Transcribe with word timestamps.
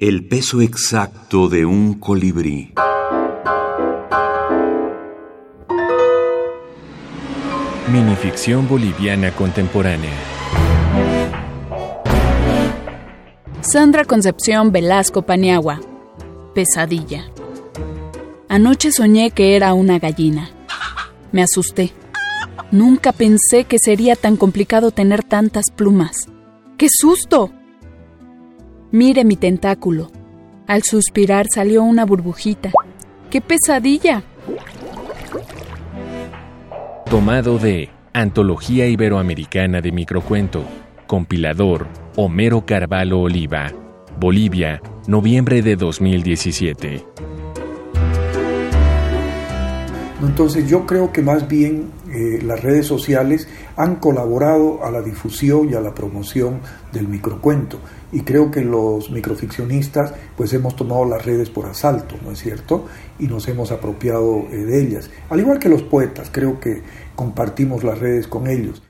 El 0.00 0.28
peso 0.28 0.60
exacto 0.60 1.48
de 1.48 1.66
un 1.66 1.94
colibrí. 1.94 2.72
Minificción 7.90 8.68
boliviana 8.68 9.32
contemporánea. 9.32 10.12
Sandra 13.60 14.04
Concepción 14.04 14.70
Velasco 14.70 15.22
Paniagua. 15.22 15.80
Pesadilla. 16.54 17.24
Anoche 18.48 18.92
soñé 18.92 19.32
que 19.32 19.56
era 19.56 19.74
una 19.74 19.98
gallina. 19.98 20.48
Me 21.32 21.42
asusté. 21.42 21.92
Nunca 22.70 23.10
pensé 23.10 23.64
que 23.64 23.80
sería 23.80 24.14
tan 24.14 24.36
complicado 24.36 24.92
tener 24.92 25.24
tantas 25.24 25.72
plumas. 25.74 26.28
¡Qué 26.76 26.86
susto! 26.88 27.50
Mire 28.90 29.22
mi 29.22 29.36
tentáculo. 29.36 30.10
Al 30.66 30.82
suspirar 30.82 31.46
salió 31.52 31.82
una 31.82 32.06
burbujita. 32.06 32.70
¡Qué 33.30 33.42
pesadilla! 33.42 34.22
Tomado 37.10 37.58
de 37.58 37.90
Antología 38.14 38.86
Iberoamericana 38.86 39.82
de 39.82 39.92
Microcuento. 39.92 40.64
Compilador 41.06 41.86
Homero 42.16 42.64
Carvalho 42.64 43.20
Oliva. 43.20 43.70
Bolivia, 44.18 44.80
noviembre 45.06 45.60
de 45.60 45.76
2017. 45.76 47.04
Entonces 50.22 50.68
yo 50.68 50.86
creo 50.86 51.12
que 51.12 51.20
más 51.20 51.46
bien 51.46 51.90
eh, 52.12 52.40
las 52.42 52.62
redes 52.62 52.86
sociales 52.86 53.48
han 53.76 53.96
colaborado 53.96 54.84
a 54.84 54.90
la 54.90 55.02
difusión 55.02 55.70
y 55.70 55.74
a 55.74 55.80
la 55.80 55.94
promoción 55.94 56.60
del 56.92 57.08
microcuento 57.08 57.78
y 58.12 58.22
creo 58.22 58.50
que 58.50 58.62
los 58.62 59.10
microficcionistas 59.10 60.14
pues 60.36 60.52
hemos 60.52 60.76
tomado 60.76 61.04
las 61.04 61.24
redes 61.24 61.50
por 61.50 61.66
asalto, 61.66 62.16
¿no 62.24 62.32
es 62.32 62.38
cierto? 62.38 62.86
Y 63.18 63.26
nos 63.26 63.46
hemos 63.48 63.70
apropiado 63.70 64.46
eh, 64.50 64.56
de 64.56 64.82
ellas. 64.82 65.10
Al 65.28 65.40
igual 65.40 65.58
que 65.58 65.68
los 65.68 65.82
poetas, 65.82 66.30
creo 66.32 66.58
que 66.60 66.82
compartimos 67.14 67.84
las 67.84 67.98
redes 67.98 68.26
con 68.26 68.46
ellos. 68.46 68.82